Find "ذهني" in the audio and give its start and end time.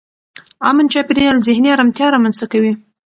1.47-1.69